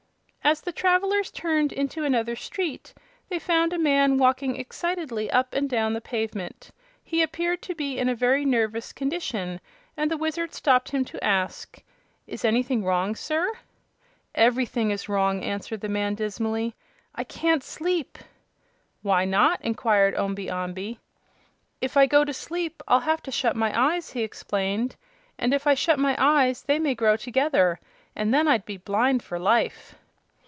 [0.43, 2.93] As the travelers turned into another street
[3.29, 6.71] they found a man walking excitedly up and down the pavement.
[7.03, 9.61] He appeared to be in a very nervous condition
[9.95, 11.81] and the Wizard stopped him to ask:
[12.27, 13.49] "Is anything wrong, sir?"
[14.35, 16.75] "Everything is wrong," answered the man, dismally.
[17.15, 18.17] "I can't sleep."
[19.03, 20.99] "Why not?" inquired Omby Amby.
[21.79, 24.97] "If I go to sleep I'll have to shut my eyes," he explained;
[25.37, 27.79] "and if I shut my eyes they may grow together,
[28.17, 29.95] and then I'd be blind for life!"